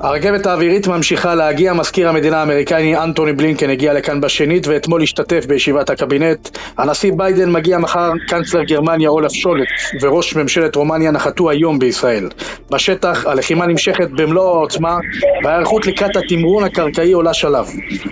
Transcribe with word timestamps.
הרכבת 0.00 0.46
האווירית 0.46 0.88
ממשיכה 0.88 1.34
להגיע, 1.34 1.72
מזכיר 1.72 2.08
המדינה 2.08 2.40
האמריקני 2.40 2.96
אנטוני 2.96 3.32
בלינקן 3.32 3.70
הגיע 3.70 3.92
לכאן 3.92 4.20
בשנית 4.20 4.66
ואתמול 4.66 5.02
השתתף 5.02 5.46
בישיבת 5.46 5.90
הקבינט. 5.90 6.58
הנשיא 6.78 7.12
ביידן 7.16 7.52
מגיע 7.52 7.78
מחר, 7.78 8.12
קנצלר 8.28 8.62
גרמניה 8.62 9.08
אולף 9.08 9.32
שולט 9.32 9.68
וראש 10.02 10.36
ממשלת 10.36 10.76
רומניה 10.76 11.10
נחתו 11.10 11.50
היום 11.50 11.78
בישראל. 11.78 12.28
בשטח 12.70 13.26
הלחימה 13.26 13.66
נמשכת 13.66 14.10
במלוא 14.10 14.56
העוצמה 14.56 14.98
וההיערכות 15.44 15.86
לקראת 15.86 16.16
התמרון 16.16 16.64
הקרקעי 16.64 17.12
עולה 17.12 17.34
שלב. 17.34 17.66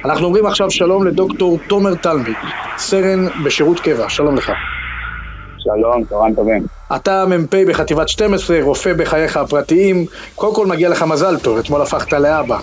אנחנו 0.04 0.26
אומרים 0.26 0.46
עכשיו 0.46 0.70
שלום 0.70 1.06
לדוקטור 1.06 1.58
תומר 1.68 1.94
תלמי, 1.94 2.34
סרן 2.76 3.26
בשירות 3.44 3.80
קבע, 3.80 4.08
שלום 4.08 4.36
לך. 4.36 4.52
שלום, 5.76 6.04
צהריים 6.04 6.34
טובים. 6.34 6.66
אתה 6.96 7.24
מ"פ 7.26 7.54
בחטיבת 7.54 8.08
12, 8.08 8.58
רופא 8.62 8.92
בחייך 8.92 9.36
הפרטיים, 9.36 10.06
קודם 10.34 10.54
כל 10.54 10.66
מגיע 10.66 10.88
לך 10.88 11.02
מזל 11.02 11.38
טוב, 11.38 11.58
אתמול 11.58 11.82
הפכת 11.82 12.12
לאבא. 12.12 12.58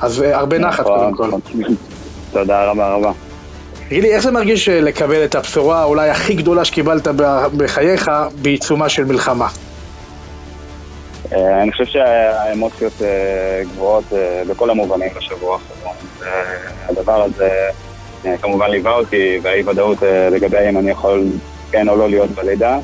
אז 0.00 0.22
אה, 0.22 0.38
הרבה 0.38 0.58
נחת 0.58 0.80
נכון, 0.80 1.14
קודם 1.16 1.40
כל. 1.40 1.50
תודה 2.32 2.70
רבה 2.70 2.94
רבה. 2.94 3.12
תגיד 3.88 4.02
לי, 4.02 4.14
איך 4.14 4.22
זה 4.22 4.30
מרגיש 4.30 4.68
אה, 4.68 4.80
לקבל 4.80 5.24
את 5.24 5.34
הבשורה 5.34 5.84
אולי 5.84 6.10
הכי 6.10 6.34
גדולה 6.34 6.64
שקיבלת 6.64 7.08
בחייך 7.56 8.10
בעיצומה 8.42 8.88
של 8.88 9.04
מלחמה? 9.04 9.48
אה, 11.32 11.62
אני 11.62 11.72
חושב 11.72 11.84
שהאמוציות 11.84 13.02
גבוהות 13.74 14.04
בכל 14.48 14.70
המובנים 14.70 15.08
בשבוע 15.16 15.58
האחרון. 15.58 15.96
הדבר 16.88 17.22
הזה 17.22 17.48
כמובן 18.42 18.70
ליווה 18.70 18.92
אותי, 18.92 19.40
והאי 19.42 19.62
ודאות 19.62 19.98
לגבי 20.30 20.58
האם 20.58 20.78
אני 20.78 20.90
יכול 20.90 21.24
כן 21.72 21.88
או 21.88 21.96
לא 21.96 22.08
להיות 22.08 22.30
בלידה. 22.30 22.78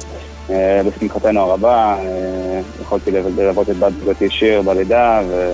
אה, 0.50 0.80
לשמחתנו 0.84 1.40
הרבה, 1.40 1.96
אה, 1.98 2.60
יכולתי 2.82 3.10
ללוות 3.10 3.70
את 3.70 3.76
בת 3.76 3.92
זוגתי 4.04 4.30
שיר 4.30 4.62
בלידה 4.62 5.20
ו... 5.28 5.52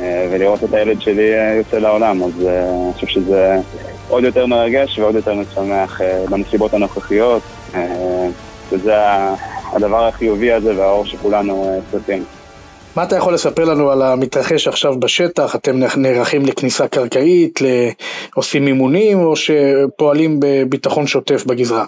אה, 0.00 0.28
ולראות 0.32 0.64
את 0.64 0.74
הילד 0.74 1.00
שלי 1.00 1.30
יוצא 1.58 1.78
לעולם, 1.78 2.22
אז 2.22 2.32
אני 2.46 2.92
חושב 2.94 3.06
שזה 3.06 3.56
עוד 4.08 4.24
יותר 4.24 4.46
מרגש 4.46 4.98
ועוד 4.98 5.14
יותר 5.14 5.34
משמח 5.34 6.00
בנסיבות 6.30 6.74
הנוכחיות, 6.74 7.42
וזה 8.72 8.94
הדבר 9.72 10.06
החיובי 10.06 10.52
הזה 10.52 10.76
והאור 10.76 11.06
שכולנו 11.06 11.80
צריכים. 11.90 12.24
מה 12.96 13.02
אתה 13.02 13.16
יכול 13.16 13.34
לספר 13.34 13.64
לנו 13.64 13.90
על 13.90 14.02
המתרחש 14.02 14.68
עכשיו 14.68 15.00
בשטח? 15.00 15.56
אתם 15.56 15.76
נערכים 15.96 16.46
לכניסה 16.46 16.88
קרקעית, 16.88 17.60
עושים 18.34 18.66
אימונים, 18.66 19.18
או 19.18 19.34
שפועלים 19.36 20.40
בביטחון 20.40 21.06
שוטף 21.06 21.44
בגזרה? 21.46 21.84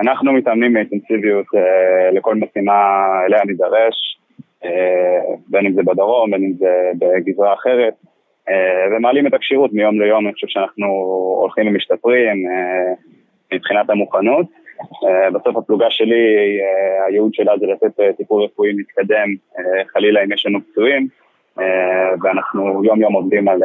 אנחנו 0.00 0.32
מתאמנים 0.32 0.72
באינטנסיביות 0.72 1.46
אה, 1.54 2.10
לכל 2.12 2.34
משימה 2.34 3.06
אליה 3.26 3.44
נידרש, 3.44 4.18
אה, 4.64 5.20
בין 5.48 5.66
אם 5.66 5.72
זה 5.72 5.82
בדרום, 5.82 6.30
בין 6.30 6.44
אם 6.44 6.52
זה 6.58 6.90
בגזרה 6.98 7.54
אחרת, 7.54 7.94
אה, 8.48 8.96
ומעלים 8.96 9.26
את 9.26 9.34
הכשירות 9.34 9.72
מיום 9.72 10.00
ליום, 10.00 10.26
אני 10.26 10.34
חושב 10.34 10.46
שאנחנו 10.48 10.86
הולכים 11.40 11.68
ומשתפרים 11.68 12.46
אה, 12.50 12.92
מבחינת 13.52 13.90
המוכנות. 13.90 14.46
אה, 15.04 15.30
בסוף 15.30 15.56
הפלוגה 15.56 15.86
שלי, 15.90 16.36
אה, 16.60 17.06
הייעוד 17.06 17.34
שלה 17.34 17.58
זה 17.58 17.66
לתת 17.66 18.00
אה, 18.00 18.12
טיפול 18.12 18.42
רפואי 18.42 18.72
מתקדם, 18.72 19.28
חלילה 19.92 20.24
אם 20.24 20.32
יש 20.32 20.46
לנו 20.46 20.58
פצועים, 20.60 21.08
ואנחנו 22.22 22.84
יום 22.84 23.00
יום 23.00 23.12
עובדים 23.12 23.48
על 23.48 23.58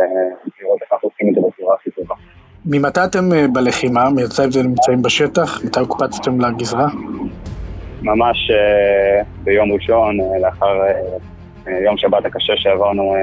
לראות 0.62 0.82
איך 0.82 0.94
אנחנו 0.94 1.10
עושים 1.10 1.30
את 1.30 1.36
זה 1.36 1.42
בצורה 1.48 1.76
הכי 1.76 1.92
טובה. 1.92 2.16
ממתי 2.66 3.00
אתם 3.04 3.34
אה, 3.34 3.46
בלחימה? 3.54 4.10
מתי 4.10 4.44
אתם 4.50 4.60
נמצאים 4.68 5.02
בשטח? 5.02 5.66
מתי 5.66 5.80
הוקפצתם 5.80 6.42
לגזרה? 6.42 6.88
ממש 8.02 8.52
אה, 8.52 9.24
ביום 9.44 9.72
ראשון, 9.72 10.20
אה, 10.22 10.40
לאחר 10.40 10.82
יום 11.86 11.98
שבת 11.98 12.26
הקשה 12.26 12.54
שעברנו 12.56 13.16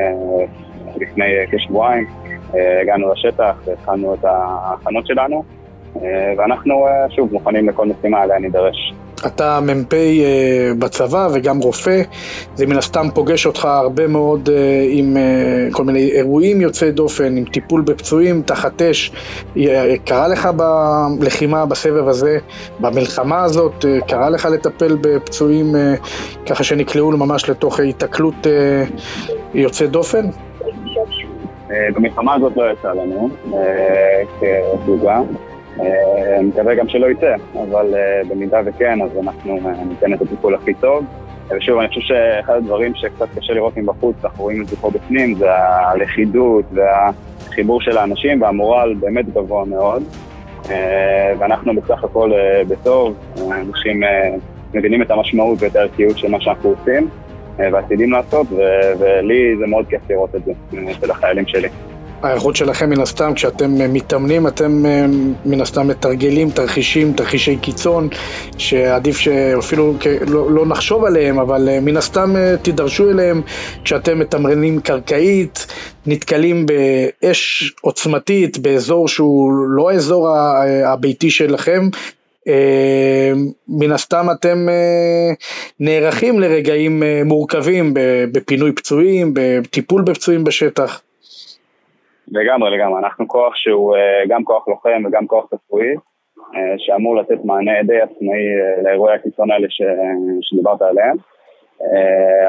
לפני 0.97 1.25
כשבועיים, 1.53 2.06
הגענו 2.83 3.12
לשטח 3.12 3.62
והתחלנו 3.65 4.15
את 4.15 4.25
ההכנות 4.25 5.06
שלנו, 5.06 5.45
ואנחנו 6.39 6.87
שוב 7.17 7.33
מוכנים 7.33 7.69
לכל 7.69 7.87
משימה 7.87 8.21
עליה 8.21 8.39
נידרש. 8.39 8.95
אתה 9.27 9.61
מ"פ 9.61 9.95
אה, 9.95 10.71
בצבא 10.79 11.29
וגם 11.33 11.59
רופא, 11.59 12.03
זה 12.55 12.67
מן 12.67 12.77
הסתם 12.77 13.07
פוגש 13.15 13.47
אותך 13.47 13.65
הרבה 13.65 14.07
מאוד 14.07 14.49
אה, 14.53 14.87
עם 14.91 15.17
אה, 15.17 15.69
כל 15.73 15.85
מיני 15.85 16.11
אירועים 16.11 16.61
יוצאי 16.61 16.93
דופן, 16.93 17.37
עם 17.37 17.45
טיפול 17.45 17.81
בפצועים, 17.81 18.43
תחת 18.43 18.83
אש. 18.83 19.13
קרה 20.05 20.29
לך 20.29 20.49
בלחימה, 21.19 21.67
בסבב 21.67 22.09
הזה, 22.09 22.39
במלחמה 22.81 23.43
הזאת, 23.43 23.85
קרה 24.09 24.31
לך 24.31 24.45
לטפל 24.45 24.97
בפצועים 25.01 25.75
ככה 26.47 26.65
שנקלעו 26.65 27.11
ממש 27.11 27.51
לתוך 27.51 27.81
היתקלות 27.81 28.47
אה, 28.47 28.85
יוצא 29.55 29.87
דופן? 29.87 30.27
במלחמה 31.95 32.35
הזאת 32.35 32.53
לא 32.57 32.63
יצא 32.73 32.89
לנו 32.89 33.29
כפלוגה. 34.41 35.21
אה, 35.83 36.43
מקווה 36.43 36.75
גם 36.75 36.89
שלא 36.89 37.07
יצא, 37.11 37.35
אבל 37.55 37.95
אה, 37.95 38.23
במידה 38.29 38.61
וכן, 38.65 39.03
אז 39.03 39.11
אנחנו 39.23 39.57
אה, 39.57 39.85
ניתן 39.89 40.15
את 40.15 40.23
הטיפול 40.23 40.55
הכי 40.55 40.75
טוב. 40.75 41.05
ושוב, 41.51 41.79
אני 41.79 41.89
חושב 41.89 42.01
שאחד 42.01 42.55
הדברים 42.55 42.95
שקצת 42.95 43.27
קשה 43.39 43.53
לראות 43.53 43.77
מבחוץ, 43.77 44.17
אנחנו 44.25 44.45
רואים 44.45 44.63
את 44.63 44.69
זה 44.69 44.77
פה 44.77 44.91
בפנים, 44.91 45.35
זה 45.35 45.47
הלכידות 45.55 46.65
והחיבור 46.73 47.81
של 47.81 47.99
האנשים, 47.99 48.43
והמורל 48.43 48.95
באמת 49.01 49.29
גבוה 49.29 49.65
מאוד. 49.65 50.03
ואנחנו 51.39 51.75
בסך 51.75 52.05
הכל 52.05 52.31
בטוב, 52.69 53.15
אנשים 53.51 54.03
מבינים 54.75 55.03
את 55.03 55.11
המשמעות 55.11 55.63
ואת 55.63 55.77
הערכיות 55.77 56.19
של 56.19 56.31
מה 56.31 56.41
שאנחנו 56.41 56.71
עושים. 56.71 57.09
ועתידים 57.57 58.13
לעשות, 58.13 58.47
ולי 58.99 59.57
זה 59.59 59.67
מאוד 59.67 59.87
כיף 59.87 60.01
לראות 60.11 60.35
את 60.35 60.45
זה, 60.45 60.53
של 61.01 61.11
החיילים 61.11 61.47
שלי. 61.47 61.69
ההיערכות 62.23 62.57
שלכם 62.57 62.91
מן 62.91 63.01
הסתם, 63.01 63.35
כשאתם 63.35 63.81
אה, 63.81 63.89
מתאמנים, 63.89 64.47
אתם 64.47 64.87
אה, 64.87 65.07
מן 65.45 65.61
הסתם 65.61 65.89
מתרגלים 65.89 66.51
תרחישים, 66.51 67.13
תרחישי 67.13 67.57
קיצון, 67.57 68.09
שעדיף 68.59 69.19
שאפילו 69.19 69.95
לא, 70.27 70.51
לא 70.53 70.67
נחשוב 70.67 71.05
עליהם, 71.05 71.39
אבל 71.39 71.69
אה, 71.69 71.81
מן 71.81 71.97
הסתם 71.97 72.35
תידרשו 72.63 73.11
אליהם 73.11 73.43
כשאתם 73.85 74.19
מתמרנים 74.19 74.81
קרקעית, 74.81 75.67
נתקלים 76.07 76.67
באש 76.67 77.73
עוצמתית 77.81 78.59
באזור 78.59 79.09
שהוא 79.09 79.53
לא 79.53 79.91
האזור 79.91 80.29
הביתי 80.87 81.31
שלכם. 81.31 81.89
מן 83.69 83.93
הסתם 83.93 84.27
אתם 84.33 84.69
נערכים 85.81 86.41
לרגעים 86.41 87.03
מורכבים 87.25 87.95
בפינוי 88.33 88.73
פצועים, 88.73 89.35
בטיפול 89.35 90.03
בפצועים 90.03 90.45
בשטח. 90.45 91.01
לגמרי, 92.31 92.71
לגמרי. 92.71 92.99
אנחנו 92.99 93.29
כוח 93.29 93.53
שהוא 93.57 93.97
אה, 93.97 94.23
גם 94.29 94.45
כוח 94.45 94.69
לוחם 94.69 95.03
וגם 95.07 95.27
כוח 95.27 95.45
רפואי, 95.53 95.95
אה, 96.55 96.75
שאמור 96.79 97.17
לתת 97.17 97.45
מענה 97.45 97.83
די 97.87 98.01
עצמאי 98.01 98.45
אה, 98.61 98.83
לאירועי 98.83 99.15
הקיצון 99.15 99.51
האלה 99.51 99.67
ש... 99.71 99.83
שדיברת 100.41 100.83
עליהם. 100.83 101.17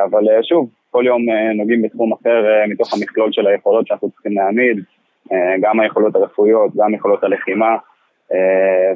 אבל 0.03 0.23
שוב, 0.43 0.69
כל 0.91 1.03
יום 1.07 1.21
נוגעים 1.55 1.81
בתחום 1.81 2.13
אחר 2.13 2.43
מתוך 2.67 2.93
המכלול 2.93 3.31
של 3.31 3.47
היכולות 3.47 3.87
שאנחנו 3.87 4.09
צריכים 4.09 4.31
להעמיד, 4.31 4.77
גם 5.61 5.79
היכולות 5.79 6.15
הרפואיות, 6.15 6.71
גם 6.75 6.93
יכולות 6.93 7.23
הלחימה, 7.23 7.75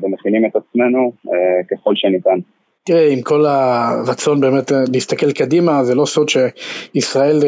ומכינים 0.01 0.45
את 0.45 0.55
עצמנו 0.55 1.11
ככל 1.71 1.91
שניתן. 1.95 2.39
תראה, 2.83 3.07
עם 3.11 3.21
כל 3.21 3.45
הרצון 3.45 4.41
באמת 4.41 4.71
להסתכל 4.93 5.31
קדימה, 5.31 5.83
זה 5.83 5.95
לא 5.95 6.05
סוד 6.05 6.29
שישראל 6.29 7.39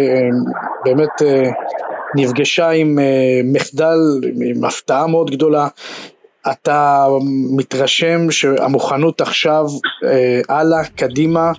באמת 0.86 1.22
נפגשה 2.16 2.70
עם 2.70 3.00
אה, 3.00 3.42
מחדל, 3.44 3.98
עם 4.46 4.66
הפתעה 4.66 5.08
מאוד 5.08 5.32
גדולה. 5.32 5.68
אתה 6.52 7.06
מתרשם 7.58 8.32
שהמוכנות 8.32 9.22
עכשיו 9.22 9.66
אה, 10.04 10.42
הלאה, 10.50 10.84
קדימה, 10.96 11.52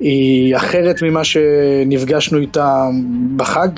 היא 0.00 0.56
אחרת 0.56 1.02
ממה 1.02 1.24
שנפגשנו 1.24 2.38
איתה 2.38 2.84
בחג? 3.36 3.68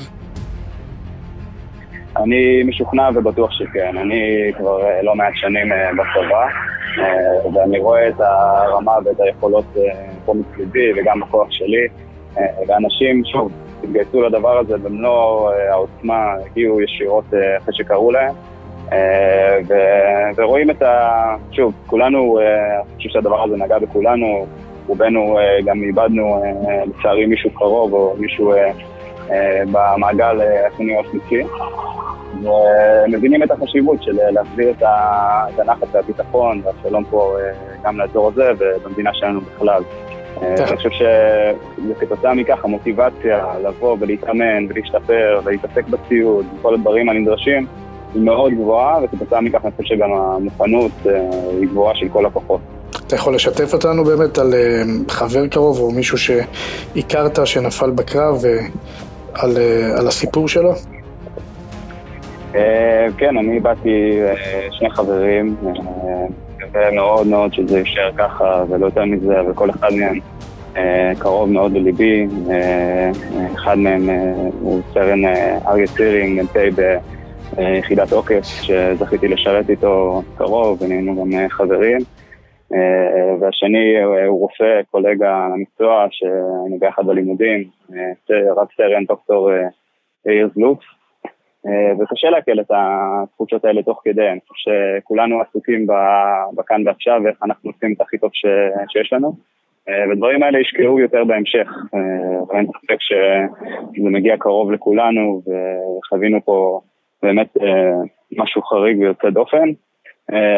אני 2.16 2.62
משוכנע 2.62 3.08
ובטוח 3.14 3.50
שכן. 3.52 3.96
אני 3.96 4.52
כבר 4.58 4.82
אה, 4.82 5.02
לא 5.02 5.14
מעט 5.14 5.32
שנים 5.34 5.72
אה, 5.72 5.90
בצבא, 5.92 6.46
ואני 7.54 7.78
רואה 7.78 8.08
את 8.08 8.20
הרמה 8.20 8.92
ואת 9.04 9.20
היכולות 9.20 9.64
פה 10.24 10.34
מסביבי 10.34 10.92
וגם 10.96 11.20
בכוח 11.20 11.46
שלי. 11.50 11.86
ואנשים, 12.68 13.22
שוב, 13.24 13.52
התגייסו 13.84 14.22
לדבר 14.22 14.58
הזה 14.58 14.78
במלוא 14.78 15.50
אה, 15.50 15.72
העוצמה, 15.72 16.34
הגיעו 16.46 16.80
ישירות 16.80 17.24
אה, 17.34 17.56
אחרי 17.58 17.74
שקראו 17.74 18.10
להם. 18.10 18.34
אה, 18.92 19.58
ו- 19.68 20.36
ורואים 20.36 20.70
את 20.70 20.82
ה... 20.82 21.36
שוב, 21.52 21.72
כולנו, 21.86 22.38
אני 22.40 22.96
חושב 22.96 23.08
שהדבר 23.08 23.44
הזה 23.44 23.56
נגע 23.56 23.78
בכולנו, 23.78 24.46
רובנו 24.86 25.38
גם 25.64 25.82
איבדנו 25.82 26.42
לצערי 26.86 27.26
מישהו 27.26 27.50
קרוב 27.50 27.92
או 27.92 28.14
מישהו 28.18 28.52
במעגל 29.72 30.40
החינוך 30.66 31.06
השלישי. 31.06 31.46
ומבינים 32.42 33.42
את 33.42 33.50
החשיבות 33.50 34.02
של 34.02 34.12
להחזיר 34.30 34.70
את 34.70 35.58
הנחת 35.58 35.86
והביטחון 35.92 36.62
והשלום 36.64 37.04
פה 37.04 37.36
גם 37.84 37.98
לאזור 37.98 38.28
הזה 38.28 38.52
ובמדינה 38.58 39.10
שלנו 39.14 39.40
בכלל. 39.40 39.82
אה, 40.42 40.56
תכף. 40.56 40.68
אני 40.68 40.76
חושב 40.76 40.90
שזה 40.90 41.94
כתוצאה 42.00 42.34
מכך 42.34 42.64
המוטיבציה 42.64 43.46
לבוא 43.64 43.96
ולהתאמן 44.00 44.66
ולהשתפר 44.68 45.40
ולהתעסק 45.44 45.88
בציוד 45.88 46.46
וכל 46.58 46.74
הדברים 46.74 47.08
הנדרשים 47.08 47.66
היא 48.14 48.22
מאוד 48.22 48.52
גבוהה 48.52 49.04
וכתוצאה 49.04 49.40
מכך 49.40 49.64
אני 49.64 49.72
חושב 49.76 49.94
שגם 49.94 50.12
המוכנות 50.12 50.92
אה, 51.06 51.12
היא 51.60 51.68
גבוהה 51.68 51.94
של 51.94 52.08
כל 52.08 52.26
הכוחות. 52.26 52.60
אתה 53.06 53.16
יכול 53.16 53.34
לשתף 53.34 53.72
אותנו 53.72 54.04
באמת 54.04 54.38
על 54.38 54.54
אה, 54.54 54.82
חבר 55.08 55.46
קרוב 55.46 55.80
או 55.80 55.90
מישהו 55.90 56.18
שהכרת 56.18 57.46
שנפל 57.46 57.90
בקרב 57.90 58.42
ועל 58.42 59.56
על 59.98 60.08
הסיפור 60.08 60.48
שלו? 60.48 60.72
אה, 62.54 63.06
כן, 63.18 63.36
אני 63.38 63.60
באתי 63.60 64.22
אה, 64.22 64.34
שני 64.70 64.90
חברים, 64.90 65.56
אה, 65.66 65.72
מקווה 66.56 66.90
מאוד 66.90 67.26
מאוד 67.26 67.54
שזה 67.54 67.78
יישאר 67.78 68.10
ככה 68.18 68.64
ולא 68.68 68.86
יותר 68.86 69.04
מזה, 69.04 69.50
וכל 69.50 69.70
אחד 69.70 69.88
מהם 69.92 70.18
אה, 70.76 71.12
קרוב 71.18 71.50
מאוד 71.50 71.72
לליבי. 71.72 72.26
אה, 72.50 73.10
אחד 73.54 73.78
מהם 73.78 74.10
אה, 74.10 74.32
הוא 74.60 74.80
סרן 74.92 75.24
אה, 75.24 75.58
אריה 75.66 75.86
צירינג, 75.86 76.42
מ"פ 76.42 76.56
ביחידת 77.56 78.12
עוקף, 78.12 78.42
שזכיתי 78.42 79.28
לשרת 79.28 79.70
איתו 79.70 80.22
קרוב, 80.36 80.82
ונהיינו 80.82 81.22
גם 81.22 81.32
אה, 81.32 81.48
חברים. 81.48 81.98
אה, 82.74 83.34
והשני 83.40 83.96
אה, 83.96 84.26
הוא 84.26 84.40
רופא, 84.40 84.80
קולגה 84.90 85.48
למקצוע, 85.54 86.06
שהיינו 86.10 86.78
ביחד 86.80 87.06
בלימודים, 87.06 87.64
אה, 87.94 88.52
רב 88.56 88.66
סרן 88.76 89.04
דוקטור 89.04 89.52
אה, 89.52 89.56
יאיר 90.26 90.48
זלוף. 90.54 90.78
אה, 91.66 91.92
וקשה 91.98 92.30
לעכל 92.30 92.60
את 92.60 92.70
התחושות 92.70 93.64
האלה 93.64 93.82
תוך 93.82 94.00
כדי, 94.04 94.28
אני 94.28 94.40
חושב 94.48 94.70
שכולנו 95.00 95.40
עסוקים 95.40 95.86
בכאן 96.56 96.86
ועכשיו 96.86 97.20
ואיך 97.24 97.36
אנחנו 97.42 97.70
עושים 97.70 97.92
את 97.92 98.00
הכי 98.00 98.18
טוב 98.18 98.30
ש- 98.32 98.92
שיש 98.92 99.12
לנו. 99.12 99.32
אה, 99.88 100.12
ודברים 100.12 100.42
האלה 100.42 100.60
ישקעו 100.60 101.00
יותר 101.00 101.24
בהמשך, 101.24 101.68
אה, 101.94 102.42
ואין 102.48 102.66
ספק 102.66 102.96
שזה 103.00 104.10
מגיע 104.10 104.36
קרוב 104.36 104.72
לכולנו 104.72 105.42
וחווינו 105.46 106.38
פה 106.44 106.80
באמת 107.22 107.56
משהו 108.38 108.62
חריג 108.62 109.00
ויוצא 109.00 109.30
דופן, 109.30 109.68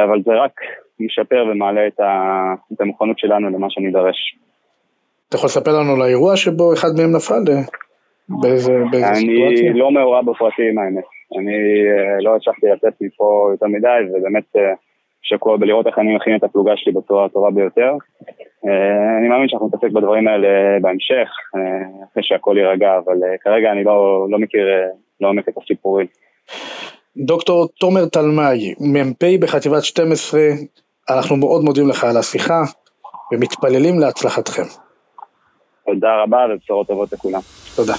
אבל 0.05 0.23
זה 0.25 0.33
רק 0.33 0.53
משפר 1.01 1.45
ומעלה 1.51 1.87
את 1.87 2.81
המוכנות 2.81 3.19
שלנו 3.19 3.51
למה 3.51 3.67
שנידרש. 3.71 4.17
אתה 5.29 5.37
יכול 5.37 5.47
לספר 5.47 5.71
לנו 5.71 5.95
על 5.95 6.03
האירוע 6.03 6.37
שבו 6.37 6.73
אחד 6.75 6.89
מהם 6.97 7.17
נפל? 7.17 7.43
באיזה, 8.29 8.73
באיזה 8.91 9.09
אני 9.09 9.17
סיטואציה? 9.17 9.73
לא 9.75 9.91
מעורב 9.91 10.31
בפרטים 10.31 10.79
האמת. 10.79 11.05
אני 11.39 11.57
אה, 11.91 12.23
לא 12.23 12.37
הצלחתי 12.37 12.67
לצאת 12.67 12.95
מפה 13.01 13.49
יותר 13.51 13.67
מדי, 13.67 14.01
ובאמת 14.15 14.45
אה, 14.57 14.73
שקוע 15.23 15.57
בלראות 15.57 15.87
איך 15.87 15.99
אני 15.99 16.17
מכין 16.17 16.37
את 16.37 16.45
הפלוגה 16.45 16.73
שלי 16.77 16.93
בצורה 16.93 17.25
הטובה 17.25 17.51
ביותר. 17.51 17.93
אה, 18.67 19.19
אני 19.19 19.29
מאמין 19.29 19.49
שאנחנו 19.49 19.67
נתעסק 19.67 19.93
בדברים 19.93 20.29
האלה 20.29 20.49
בהמשך, 20.81 21.29
אחרי 22.13 22.23
שהכל 22.23 22.57
יירגע, 22.59 22.97
אבל 23.05 23.17
כרגע 23.41 23.73
אני 23.73 23.85
לא, 23.85 24.27
לא 24.31 24.39
מכיר 24.39 24.67
לעומק 25.21 25.49
את 25.49 25.55
הסיפורים. 25.63 26.07
דוקטור 27.17 27.69
תומר 27.81 28.07
תלמי, 28.07 28.75
מ"פ 28.81 29.25
בחטיבת 29.41 29.83
12, 29.83 30.41
אנחנו 31.11 31.37
מאוד 31.37 31.65
מודים 31.65 31.89
לך 31.89 32.05
על 32.05 32.17
השיחה 32.17 32.63
ומתפללים 33.33 33.99
להצלחתכם. 33.99 34.63
תודה 35.87 36.23
רבה 36.23 36.39
ובשורות 36.51 36.87
טובות 36.87 37.13
לכולם. 37.13 37.41
תודה. 37.77 37.95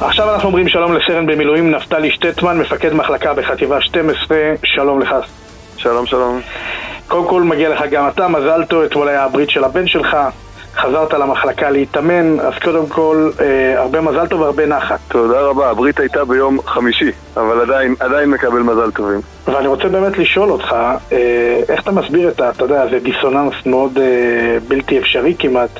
עכשיו 0.00 0.34
אנחנו 0.34 0.48
אומרים 0.48 0.68
שלום 0.68 0.92
לסרן 0.92 1.26
במילואים 1.26 1.70
נפתלי 1.70 2.10
שטטמן, 2.10 2.58
מפקד 2.58 2.92
מחלקה 2.92 3.34
בחטיבה 3.34 3.80
12, 3.80 4.38
שלום 4.64 5.00
לך. 5.00 5.14
שלום 5.76 6.06
שלום. 6.06 6.40
קודם 7.08 7.28
כל 7.28 7.42
מגיע 7.42 7.68
לך 7.68 7.80
גם 7.90 8.08
אתה, 8.08 8.28
מזל 8.28 8.64
טוב, 8.64 8.82
אתמול 8.82 9.08
היה 9.08 9.24
הברית 9.24 9.50
של 9.50 9.64
הבן 9.64 9.86
שלך, 9.86 10.16
חזרת 10.76 11.12
למחלקה 11.12 11.70
להתאמן, 11.70 12.40
אז 12.40 12.54
קודם 12.62 12.86
כל 12.86 13.30
אה, 13.40 13.80
הרבה 13.80 14.00
מזל 14.00 14.26
טוב 14.26 14.40
והרבה 14.40 14.66
נחת. 14.66 14.98
תודה 15.08 15.40
רבה, 15.40 15.70
הברית 15.70 16.00
הייתה 16.00 16.24
ביום 16.24 16.58
חמישי, 16.66 17.10
אבל 17.36 17.60
עדיין, 17.60 17.94
עדיין 18.00 18.30
מקבל 18.30 18.60
מזל 18.60 18.90
טובים. 18.90 19.20
ואני 19.46 19.66
רוצה 19.66 19.88
באמת 19.88 20.18
לשאול 20.18 20.50
אותך, 20.50 20.72
אה, 21.12 21.60
איך 21.68 21.82
אתה 21.82 21.90
מסביר 21.90 22.28
את 22.28 22.40
ה... 22.40 22.50
אתה 22.50 22.64
יודע, 22.64 22.86
זה 22.90 22.98
דיסוננס 22.98 23.54
מאוד 23.66 23.98
אה, 23.98 24.58
בלתי 24.68 24.98
אפשרי 24.98 25.34
כמעט. 25.38 25.70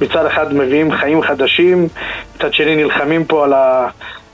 מצד 0.00 0.26
אחד 0.26 0.54
מביאים 0.54 0.92
חיים 0.92 1.22
חדשים, 1.22 1.88
מצד 2.36 2.52
שני 2.52 2.76
נלחמים 2.76 3.24
פה 3.24 3.44
על, 3.44 3.52
ה, 3.52 3.88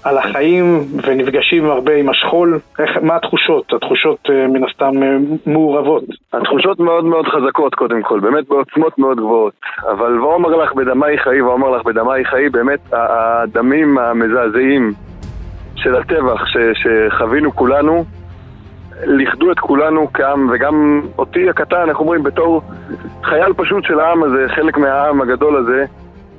על 0.05 0.19
החיים 0.19 0.85
ונפגשים 1.03 1.71
הרבה 1.71 1.95
עם 1.95 2.09
השכול. 2.09 2.59
איך, 2.79 2.91
מה 3.03 3.17
התחושות? 3.17 3.73
התחושות 3.73 4.19
אה, 4.31 4.47
מן 4.47 4.65
הסתם 4.65 5.03
אה, 5.03 5.17
מעורבות. 5.47 6.05
התחושות 6.33 6.81
מאוד 6.81 7.05
מאוד 7.05 7.27
חזקות 7.27 7.75
קודם 7.75 8.03
כל, 8.03 8.21
באמת 8.21 8.49
בעוצמות 8.49 8.99
מאוד 8.99 9.19
גבוהות. 9.19 9.53
אבל 9.91 10.21
ואומר 10.21 10.57
לך 10.57 10.73
בדמי 10.75 11.19
חיי 11.19 11.43
ואומר 11.43 11.71
לך 11.71 11.85
בדמי 11.85 12.25
חיי, 12.25 12.49
באמת 12.49 12.81
הדמים 12.93 13.99
המזעזעים 13.99 14.93
של 15.77 15.95
הטבח 15.97 16.47
ש, 16.47 16.57
שחווינו 16.75 17.53
כולנו, 17.53 18.05
ליכדו 19.05 19.53
את 19.53 19.59
כולנו 19.59 20.09
כעם, 20.15 20.51
וגם 20.53 21.03
אותי 21.19 21.51
הקטן, 21.51 21.89
איך 21.89 22.01
אומרים, 22.01 22.23
בתור 22.23 22.63
חייל 23.23 23.53
פשוט 23.57 23.85
של 23.85 24.01
העם 24.01 24.23
הזה, 24.23 24.47
חלק 24.49 24.79
מהעם 24.79 25.21
הגדול 25.21 25.57
הזה, 25.57 25.85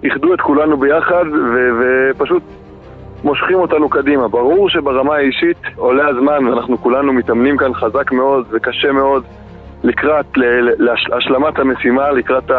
איחדו 0.03 0.33
את 0.33 0.41
כולנו 0.41 0.77
ביחד, 0.77 1.25
ו, 1.53 1.69
ופשוט 1.79 2.43
מושכים 3.23 3.59
אותנו 3.59 3.89
קדימה. 3.89 4.27
ברור 4.27 4.69
שברמה 4.69 5.15
האישית 5.15 5.57
עולה 5.75 6.07
הזמן, 6.07 6.47
ואנחנו 6.47 6.77
כולנו 6.77 7.13
מתאמנים 7.13 7.57
כאן 7.57 7.73
חזק 7.73 8.11
מאוד 8.11 8.45
וקשה 8.51 8.91
מאוד 8.91 9.23
לקראת 9.83 10.25
ל- 10.37 10.43
ל- 10.69 10.73
להש- 10.77 11.11
השלמת 11.13 11.59
המשימה, 11.59 12.11
לקראת 12.11 12.51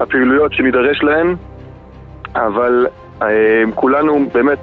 הפעילויות 0.00 0.52
שנידרש 0.52 1.02
להן, 1.02 1.34
אבל 2.34 2.86
אה, 3.22 3.28
כולנו 3.74 4.26
באמת 4.34 4.58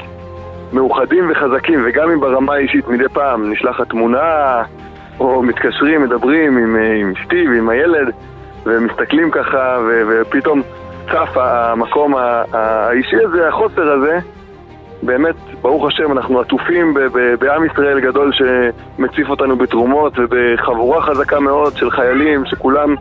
מאוחדים 0.73 1.31
וחזקים, 1.31 1.81
וגם 1.85 2.11
אם 2.11 2.19
ברמה 2.19 2.53
האישית 2.53 2.87
מדי 2.87 3.09
פעם 3.13 3.51
נשלחת 3.51 3.89
תמונה, 3.89 4.63
או 5.19 5.43
מתקשרים, 5.43 6.01
מדברים 6.01 6.57
עם, 6.57 6.75
אה, 6.75 6.93
עם 6.93 7.13
אשתי 7.21 7.47
ועם 7.49 7.69
הילד, 7.69 8.11
ומסתכלים 8.65 9.31
ככה, 9.31 9.77
ו- 9.87 10.01
ופתאום 10.09 10.61
צף 11.11 11.37
המקום 11.37 12.15
האישי 12.53 13.15
הזה, 13.25 13.47
החוסר 13.47 13.91
הזה, 13.91 14.19
באמת, 15.03 15.35
ברוך 15.61 15.87
השם, 15.87 16.11
אנחנו 16.11 16.39
עטופים 16.39 16.93
ב- 16.93 16.99
ב- 16.99 17.35
בעם 17.39 17.65
ישראל 17.65 17.99
גדול 17.99 18.31
שמציף 18.33 19.29
אותנו 19.29 19.55
בתרומות 19.55 20.13
ובחבורה 20.19 21.01
חזקה 21.01 21.39
מאוד 21.39 21.75
של 21.77 21.91
חיילים 21.91 22.45
שכולם, 22.45 22.95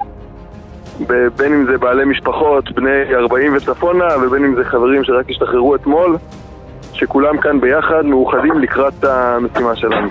ב- 1.08 1.28
בין 1.36 1.52
אם 1.52 1.66
זה 1.66 1.78
בעלי 1.78 2.04
משפחות, 2.04 2.72
בני 2.72 3.14
40 3.14 3.56
וצפונה, 3.56 4.04
ובין 4.22 4.44
אם 4.44 4.54
זה 4.54 4.64
חברים 4.64 5.04
שרק 5.04 5.30
השתחררו 5.30 5.74
אתמול, 5.74 6.16
שכולם 6.92 7.38
כאן 7.38 7.60
ביחד 7.60 8.06
מאוחדים 8.06 8.58
לקראת 8.58 9.04
המשימה 9.04 9.76
שלנו. 9.76 10.08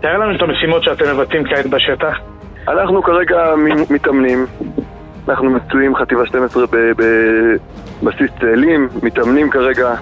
תאר 0.00 0.18
לנו 0.18 0.36
את 0.36 0.42
המשימות 0.42 0.82
שאתם 0.82 1.04
מבצעים 1.16 1.44
כעת 1.44 1.66
בשטח. 1.66 2.18
אנחנו 2.68 3.02
כרגע 3.02 3.54
מתאמנים, 3.90 4.46
אנחנו 5.28 5.50
מצויים 5.50 5.96
חטיבה 5.96 6.26
12 6.26 6.64
ב- 6.70 6.92
בבסיס 8.02 8.30
צאלים, 8.40 8.88
מתאמנים 9.02 9.50
כרגע 9.50 9.94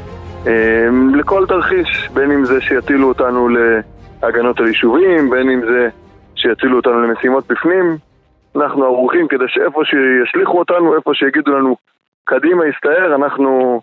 לכל 1.15 1.47
תרחיש, 1.47 2.09
בין 2.15 2.31
אם 2.31 2.45
זה 2.45 2.61
שיטילו 2.61 3.09
אותנו 3.09 3.49
להגנות 4.23 4.61
על 4.61 4.67
יישובים, 4.67 5.31
בין 5.31 5.51
אם 5.51 5.61
זה 5.61 5.89
שיטילו 6.37 6.77
אותנו 6.77 7.03
למשימות 7.03 7.47
בפנים. 7.49 7.97
אנחנו 8.57 8.85
ערוכים 8.85 9.29
כדי 9.29 9.45
שאיפה 9.49 9.81
שישליכו 9.85 10.59
אותנו, 10.59 10.97
איפה 10.97 11.11
שיגידו 11.15 11.53
לנו 11.53 11.77
קדימה, 12.25 12.67
יסתער, 12.67 13.15
אנחנו, 13.15 13.81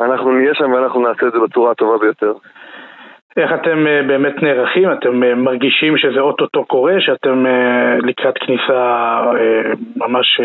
אנחנו 0.00 0.30
נהיה 0.32 0.54
שם 0.54 0.72
ואנחנו 0.72 1.00
נעשה 1.00 1.26
את 1.26 1.32
זה 1.32 1.38
בצורה 1.38 1.70
הטובה 1.70 1.98
ביותר. 1.98 2.32
איך 3.36 3.52
אתם 3.54 3.86
אה, 3.86 4.02
באמת 4.06 4.42
נערכים? 4.42 4.92
אתם 4.92 5.22
אה, 5.22 5.34
מרגישים 5.34 5.98
שזה 5.98 6.20
אוטוטו 6.20 6.64
קורה? 6.64 6.94
שאתם 6.98 7.46
אה, 7.46 7.98
לקראת 7.98 8.34
כניסה 8.38 9.20
ממש 9.96 10.40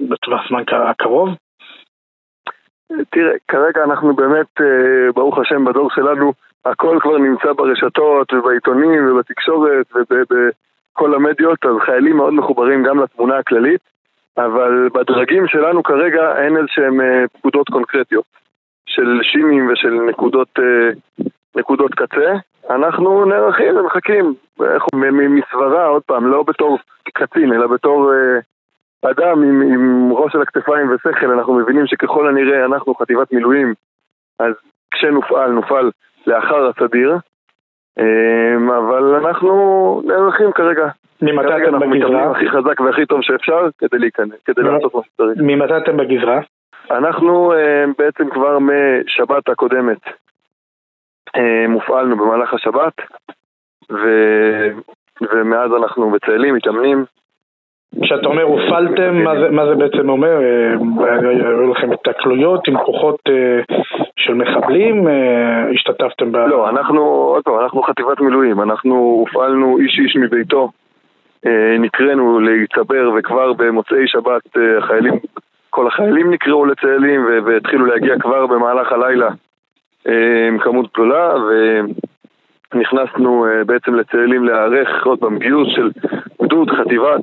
בטווח 0.00 0.48
זמן 0.48 0.62
הקרוב? 0.72 1.28
תראה, 3.10 3.32
כרגע 3.48 3.84
אנחנו 3.84 4.14
באמת, 4.14 4.60
אה, 4.60 5.12
ברוך 5.14 5.38
השם, 5.38 5.64
בדור 5.64 5.90
שלנו, 5.90 6.32
הכל 6.64 6.98
כבר 7.00 7.18
נמצא 7.18 7.52
ברשתות 7.52 8.32
ובעיתונים 8.32 9.08
ובתקשורת 9.08 9.86
ובכל 9.94 11.14
המדיות, 11.14 11.66
אז 11.66 11.76
חיילים 11.86 12.16
מאוד 12.16 12.34
מחוברים 12.34 12.82
גם 12.82 13.02
לתמונה 13.02 13.38
הכללית. 13.38 13.80
אבל 14.38 14.88
בדרגים 14.94 15.46
שלנו 15.46 15.82
כרגע 15.82 16.36
אין 16.36 16.56
איזשהם 16.56 17.00
אה, 17.00 17.24
פקודות 17.32 17.68
קונקרטיות 17.68 18.24
של 18.86 19.20
שימים 19.22 19.68
ושל 19.72 20.00
נקודות, 20.08 20.48
אה, 20.58 21.24
נקודות 21.56 21.94
קצה. 21.94 22.32
אנחנו 22.70 23.24
נערכים 23.24 23.76
ומחכים, 23.76 24.34
מסברה, 25.28 25.86
עוד 25.86 26.02
פעם, 26.02 26.26
לא 26.26 26.42
בתור 26.42 26.78
קצין, 27.14 27.52
אלא 27.52 27.66
בתור 27.66 28.12
אדם 29.10 29.42
עם, 29.42 29.62
עם 29.62 30.12
ראש 30.12 30.34
על 30.34 30.42
הכתפיים 30.42 30.90
ושכל, 30.90 31.30
אנחנו 31.30 31.54
מבינים 31.54 31.86
שככל 31.86 32.28
הנראה 32.28 32.64
אנחנו 32.64 32.94
חטיבת 32.94 33.32
מילואים, 33.32 33.74
אז 34.38 34.52
כשנופעל, 34.90 35.50
נופעל 35.50 35.90
לאחר 36.26 36.68
הסדיר, 36.68 37.16
אה, 37.98 38.76
אבל 38.78 39.14
אנחנו 39.14 40.02
נערכים 40.04 40.52
כרגע. 40.52 40.86
ממתי 41.22 41.48
כרגע 41.48 41.64
אתם 41.64 41.74
אנחנו 41.74 41.90
מתאמנים 41.90 42.10
בגזרה? 42.10 42.30
הכי 42.30 42.48
חזק 42.48 42.80
והכי 42.80 43.06
טוב 43.06 43.22
שאפשר 43.22 43.68
כדי 43.78 43.98
להיכנס, 43.98 44.42
כדי. 44.44 44.62
לעשות 44.62 44.94
מה 44.94 45.00
שצריך. 45.04 45.38
ממתי 45.40 45.76
אתם 45.76 45.96
בגזרה? 45.96 46.40
אנחנו 46.90 47.52
אה, 47.52 47.84
בעצם 47.98 48.30
כבר 48.30 48.58
משבת 48.58 49.48
הקודמת 49.48 49.98
מופעלנו 51.68 52.16
במהלך 52.16 52.54
השבת 52.54 52.92
ו... 53.92 54.08
ומאז 55.32 55.70
אנחנו 55.82 56.10
בצאלים, 56.10 56.54
מתאמנים. 56.54 57.04
כשאתה 58.02 58.26
אומר 58.28 58.42
הופעלתם, 58.42 59.14
מה 59.50 59.66
זה- 59.66 59.74
בעצם 59.74 60.08
אומר? 60.08 60.40
אה, 60.42 60.72
היו 61.20 61.70
לכם 61.72 61.92
התקלויות 61.92 62.68
עם 62.68 62.78
כוחות 62.78 63.16
אה, 63.28 63.60
של 64.16 64.34
מחבלים? 64.34 65.08
אה, 65.08 65.70
השתתפתם 65.70 66.32
ב... 66.32 66.36
לא, 66.36 66.68
אנחנו, 66.68 67.00
עוד 67.02 67.42
פעם, 67.44 67.54
אנחנו 67.62 67.82
חטיבת 67.82 68.20
מילואים, 68.20 68.60
אנחנו 68.60 68.94
הופעלנו 68.96 69.78
איש 69.78 69.98
איש 70.04 70.16
מביתו, 70.16 70.70
אה, 71.46 71.76
נקראנו 71.78 72.40
להצטבר 72.40 73.10
וכבר 73.18 73.52
במוצאי 73.52 74.06
שבת 74.08 74.56
אה, 74.56 74.78
החיילים, 74.78 75.14
כל 75.70 75.86
החיילים 75.86 76.30
נקראו 76.30 76.64
לצאלים 76.66 77.24
ו- 77.26 77.38
והתחילו 77.44 77.86
להגיע 77.86 78.18
כבר 78.18 78.46
במהלך 78.46 78.92
הלילה 78.92 79.28
אה, 80.08 80.48
עם 80.48 80.58
כמות 80.58 80.92
גדולה 80.94 81.34
ונכנסנו 82.74 83.46
אה, 83.46 83.64
בעצם 83.64 83.94
לצאלים 83.94 84.44
להיערך 84.44 85.06
עוד 85.06 85.18
פעם 85.18 85.38
גיוס 85.38 85.68
של 85.74 85.90
גדוד, 86.42 86.70
חטיבת 86.70 87.20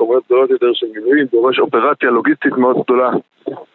כמויות 0.00 0.24
גדולות 0.26 0.50
יותר 0.50 0.72
של 0.72 0.86
מילואים, 0.94 1.26
דורש 1.32 1.58
אופרציה 1.58 2.10
לוגיסטית 2.10 2.52
מאוד 2.52 2.76
גדולה 2.84 3.10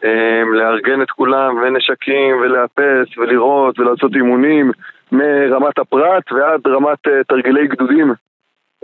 אה, 0.03 0.43
לארגן 0.53 1.01
את 1.01 1.11
כולם 1.11 1.57
ונשקים 1.57 2.35
ולאפס 2.41 3.17
ולראות 3.17 3.79
ולעשות 3.79 4.15
אימונים 4.15 4.71
מרמת 5.11 5.79
הפרט 5.79 6.31
ועד 6.31 6.67
רמת 6.67 7.07
אה, 7.07 7.23
תרגילי 7.27 7.67
גדודים. 7.67 8.13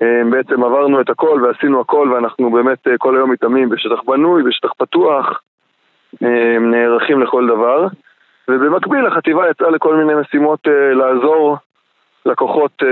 אה, 0.02 0.22
בעצם 0.32 0.64
עברנו 0.64 1.02
את 1.02 1.10
הכל 1.10 1.42
ועשינו 1.44 1.82
הכל 1.82 2.12
ואנחנו 2.14 2.52
באמת 2.52 2.88
אה, 2.88 2.98
כל 2.98 3.16
היום 3.16 3.32
מתאמנים 3.32 3.70
בשטח 3.70 4.04
בנוי, 4.06 4.44
בשטח 4.44 4.74
פתוח, 4.78 5.42
אה, 6.24 6.60
נערכים 6.60 7.22
לכל 7.22 7.48
דבר. 7.48 7.88
ובמקביל 8.48 9.06
החטיבה 9.06 9.50
יצאה 9.50 9.70
לכל 9.70 9.96
מיני 9.96 10.14
משימות 10.22 10.60
אה, 10.68 10.94
לעזור 10.94 11.58
לכוחות 12.26 12.84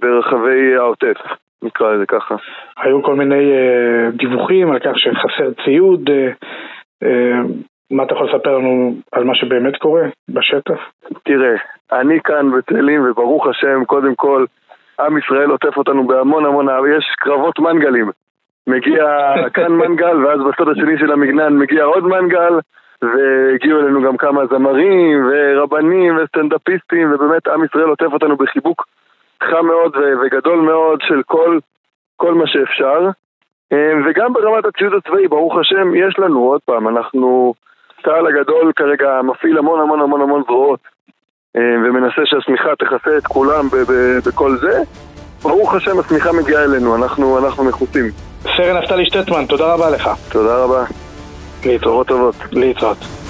ברחבי 0.00 0.76
העוטף, 0.76 1.16
נקרא 1.62 1.92
לזה 1.92 2.06
ככה. 2.06 2.34
היו 2.76 3.02
כל 3.02 3.14
מיני 3.14 3.52
אה, 3.52 4.10
דיווחים 4.10 4.70
על 4.70 4.78
כך 4.78 4.92
שחסר 4.98 5.64
ציוד. 5.64 6.10
אה, 6.10 6.30
אה, 7.02 7.40
מה 7.90 8.02
אתה 8.02 8.14
יכול 8.14 8.28
לספר 8.28 8.58
לנו 8.58 8.94
על 9.12 9.24
מה 9.24 9.34
שבאמת 9.34 9.76
קורה 9.76 10.02
בשטח? 10.28 10.78
תראה, 11.24 11.54
אני 11.92 12.20
כאן 12.24 12.50
בצאלים 12.50 13.10
וברוך 13.10 13.46
השם, 13.46 13.84
קודם 13.84 14.14
כל, 14.14 14.44
עם 15.00 15.18
ישראל 15.18 15.50
עוטף 15.50 15.76
אותנו 15.76 16.06
בהמון 16.06 16.46
המון, 16.46 16.66
יש 16.98 17.04
קרבות 17.18 17.58
מנגלים. 17.58 18.10
מגיע 18.66 19.04
כאן 19.54 19.72
מנגל, 19.72 20.26
ואז 20.26 20.40
בצד 20.40 20.68
השני 20.68 20.98
של 20.98 21.12
המגנן 21.12 21.58
מגיע 21.58 21.84
עוד 21.84 22.04
מנגל, 22.04 22.52
והגיעו 23.02 23.80
אלינו 23.80 24.02
גם 24.02 24.16
כמה 24.16 24.46
זמרים 24.46 25.30
ורבנים 25.30 26.16
וסטנדאפיסטים, 26.16 27.12
ובאמת 27.12 27.48
עם 27.48 27.64
ישראל 27.64 27.88
עוטף 27.88 28.12
אותנו 28.12 28.36
בחיבוק 28.36 28.86
חם 29.42 29.66
מאוד 29.66 29.96
וגדול 29.96 30.58
מאוד 30.60 31.00
של 31.08 31.22
כל, 31.26 31.58
כל 32.16 32.34
מה 32.34 32.46
שאפשר. 32.46 33.08
אה, 33.72 33.92
וגם 34.06 34.32
ברמת 34.32 34.64
הציוד 34.64 34.92
הצבאי, 34.94 35.28
ברוך 35.28 35.58
השם, 35.58 35.94
יש 35.94 36.18
לנו, 36.18 36.38
עוד 36.40 36.60
פעם, 36.64 36.88
אנחנו, 36.88 37.54
צה"ל 38.04 38.26
הגדול 38.26 38.72
כרגע 38.76 39.20
מפעיל 39.22 39.58
המון 39.58 39.80
המון 39.80 40.00
המון 40.00 40.20
המון 40.20 40.42
זרועות. 40.46 40.80
אה, 41.56 41.62
ומנסה 41.84 42.22
שהשמיכה 42.24 42.76
תכסה 42.78 43.16
את 43.18 43.26
כולם 43.26 43.68
בכל 44.26 44.56
זה. 44.56 44.82
ברוך 45.42 45.74
השם, 45.74 45.98
השמיכה 45.98 46.32
מגיעה 46.32 46.64
אלינו, 46.64 46.96
אנחנו, 46.96 47.38
אנחנו 47.38 47.68
נחוצים. 47.68 48.04
סרן 48.42 48.76
נפתלי 48.76 49.04
שטטמן, 49.06 49.46
תודה 49.46 49.74
רבה 49.74 49.90
לך. 49.90 50.10
תודה 50.32 50.64
רבה. 50.64 50.84
להתראות. 51.66 52.06
טובות. 52.06 52.34
להתראות. 52.52 53.27